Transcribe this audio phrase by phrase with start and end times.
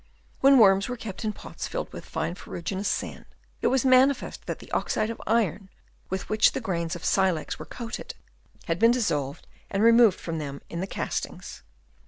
[0.39, 3.25] When worms were kept in pots filled with fine ferruginous sand,
[3.61, 5.69] it was manifest that the oxide of iron,
[6.09, 8.15] with which the grains of silex were coated,
[8.65, 11.61] had been dissolved and removed from them in the castings.